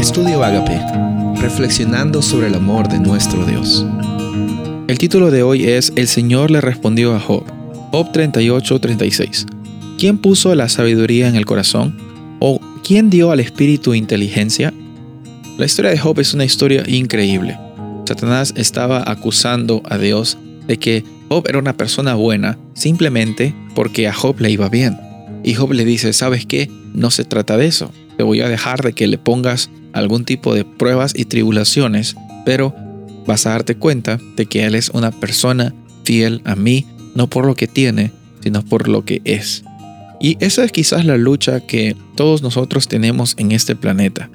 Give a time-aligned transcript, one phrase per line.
[0.00, 0.80] Estudio Agape,
[1.42, 3.84] reflexionando sobre el amor de nuestro Dios.
[4.88, 7.44] El título de hoy es El Señor le respondió a Job.
[7.92, 9.44] Job 38:36.
[9.98, 11.98] ¿Quién puso la sabiduría en el corazón?
[12.38, 14.72] ¿O quién dio al espíritu inteligencia?
[15.58, 17.58] La historia de Job es una historia increíble.
[18.06, 24.14] Satanás estaba acusando a Dios de que Job era una persona buena simplemente porque a
[24.14, 24.96] Job le iba bien.
[25.44, 26.70] Y Job le dice, ¿sabes qué?
[26.94, 27.92] No se trata de eso.
[28.16, 32.74] Te voy a dejar de que le pongas algún tipo de pruebas y tribulaciones, pero
[33.26, 37.46] vas a darte cuenta de que Él es una persona fiel a mí, no por
[37.46, 39.64] lo que tiene, sino por lo que es.
[40.20, 44.30] Y esa es quizás la lucha que todos nosotros tenemos en este planeta.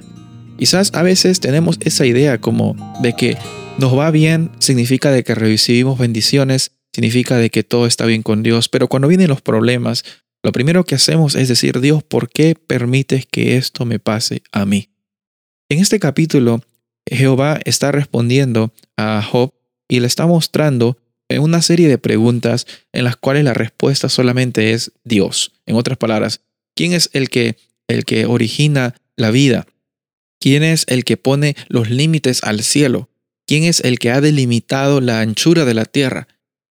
[0.57, 3.37] Quizás a veces tenemos esa idea como de que
[3.77, 8.41] nos va bien significa de que recibimos bendiciones, significa de que todo está bien con
[8.41, 10.05] Dios, pero cuando vienen los problemas,
[10.43, 14.65] lo primero que hacemos es decir, Dios, ¿por qué permites que esto me pase a
[14.65, 14.89] mí?
[15.67, 16.61] En este capítulo,
[17.09, 19.51] Jehová está respondiendo a Job
[19.87, 20.99] y le está mostrando
[21.39, 25.53] una serie de preguntas en las cuales la respuesta solamente es Dios.
[25.65, 26.41] En otras palabras,
[26.75, 29.65] ¿quién es el que, el que origina la vida?
[30.39, 33.09] ¿Quién es el que pone los límites al cielo?
[33.47, 36.27] ¿Quién es el que ha delimitado la anchura de la tierra?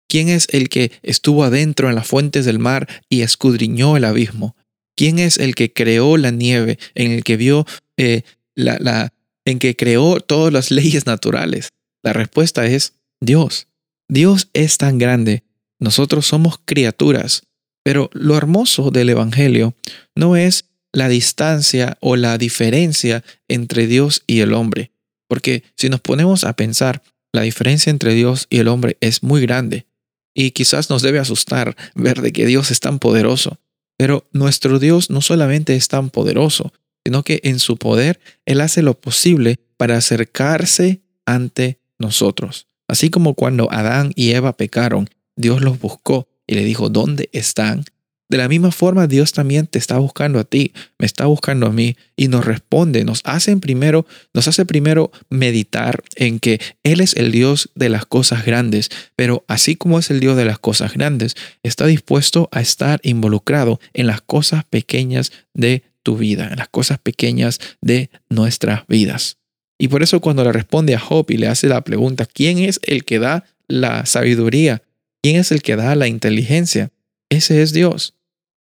[0.08, 4.54] ¿Quién es el que estuvo adentro en las fuentes del mar y escudriñó el abismo?
[4.96, 8.22] ¿Quién es el que creó la nieve, en el que vio eh,
[8.56, 9.12] la, la,
[9.44, 11.68] en que creó todas las leyes naturales?
[12.02, 13.68] La respuesta es Dios.
[14.08, 15.44] Dios es tan grande.
[15.78, 17.42] Nosotros somos criaturas.
[17.84, 19.74] Pero lo hermoso del Evangelio
[20.16, 24.90] no es la distancia o la diferencia entre Dios y el hombre.
[25.28, 29.40] Porque si nos ponemos a pensar, la diferencia entre Dios y el hombre es muy
[29.42, 29.86] grande.
[30.34, 33.60] Y quizás nos debe asustar ver de que Dios es tan poderoso.
[33.98, 36.72] Pero nuestro Dios no solamente es tan poderoso,
[37.06, 42.66] sino que en su poder Él hace lo posible para acercarse ante nosotros.
[42.88, 47.84] Así como cuando Adán y Eva pecaron, Dios los buscó y le dijo, ¿dónde están?
[48.28, 51.72] De la misma forma, Dios también te está buscando a ti, me está buscando a
[51.72, 57.14] mí y nos responde, nos hace primero, nos hace primero meditar en que Él es
[57.14, 60.94] el Dios de las cosas grandes, pero así como es el Dios de las cosas
[60.94, 66.68] grandes, está dispuesto a estar involucrado en las cosas pequeñas de tu vida, en las
[66.68, 69.38] cosas pequeñas de nuestras vidas.
[69.76, 72.78] Y por eso cuando le responde a Job y le hace la pregunta, ¿quién es
[72.84, 74.84] el que da la sabiduría?
[75.20, 76.92] ¿Quién es el que da la inteligencia?
[77.28, 78.14] Ese es Dios.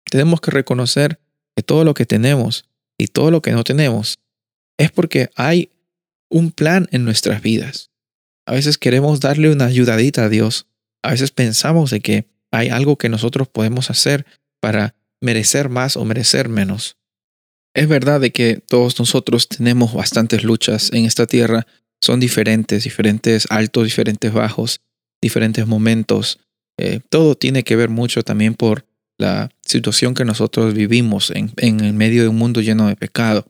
[0.10, 1.20] Tenemos que reconocer
[1.56, 2.66] que todo lo que tenemos
[2.98, 4.18] y todo lo que no tenemos
[4.80, 5.70] es porque hay
[6.32, 7.92] un plan en nuestras vidas.
[8.48, 10.66] A veces queremos darle una ayudadita a Dios.
[11.04, 14.26] A veces pensamos de que hay algo que nosotros podemos hacer
[14.60, 16.98] para merecer más o merecer menos.
[17.74, 21.68] Es verdad de que todos nosotros tenemos bastantes luchas en esta tierra.
[22.02, 24.82] Son diferentes, diferentes altos, diferentes bajos,
[25.22, 26.40] diferentes momentos.
[26.80, 28.86] Eh, todo tiene que ver mucho también por
[29.18, 33.46] la situación que nosotros vivimos en, en el medio de un mundo lleno de pecado.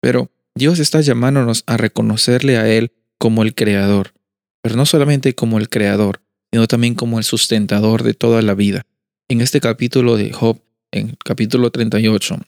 [0.00, 4.12] Pero Dios está llamándonos a reconocerle a Él como el creador,
[4.62, 8.82] pero no solamente como el creador, sino también como el sustentador de toda la vida.
[9.28, 10.60] En este capítulo de Job,
[10.90, 12.38] en capítulo 38,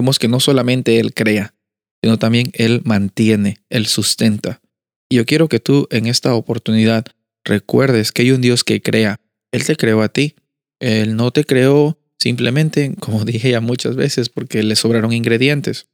[0.00, 1.54] vemos que no solamente Él crea,
[2.02, 4.60] sino también Él mantiene, Él sustenta.
[5.08, 7.04] Y yo quiero que tú en esta oportunidad
[7.44, 9.20] recuerdes que hay un Dios que crea.
[9.52, 10.36] Él te creó a ti,
[10.78, 15.88] él no te creó simplemente, como dije ya muchas veces, porque le sobraron ingredientes,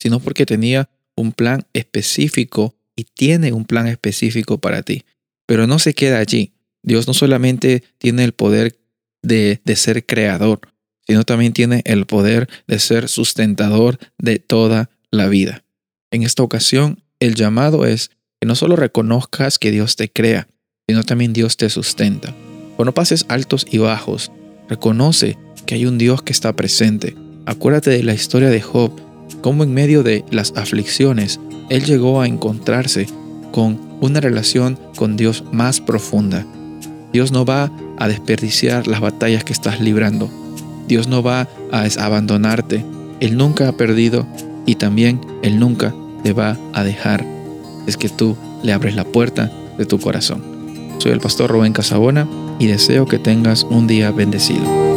[0.00, 5.04] sino porque tenía un plan específico y tiene un plan específico para ti.
[5.46, 6.52] Pero no se queda allí.
[6.82, 8.78] Dios no solamente tiene el poder
[9.22, 10.60] de, de ser creador,
[11.06, 15.64] sino también tiene el poder de ser sustentador de toda la vida.
[16.10, 18.10] En esta ocasión, el llamado es
[18.40, 20.48] que no solo reconozcas que Dios te crea,
[20.88, 22.34] sino también Dios te sustenta.
[22.76, 24.30] Cuando pases altos y bajos,
[24.68, 27.16] reconoce que hay un Dios que está presente.
[27.46, 28.92] Acuérdate de la historia de Job,
[29.40, 31.40] cómo en medio de las aflicciones,
[31.70, 33.06] él llegó a encontrarse
[33.52, 36.46] con una relación con Dios más profunda.
[37.12, 40.28] Dios no va a desperdiciar las batallas que estás librando.
[40.86, 42.84] Dios no va a abandonarte.
[43.20, 44.26] Él nunca ha perdido
[44.66, 47.24] y también Él nunca te va a dejar.
[47.86, 50.42] Es que tú le abres la puerta de tu corazón.
[50.98, 52.26] Soy el pastor Rubén Casabona
[52.58, 54.93] y deseo que tengas un día bendecido.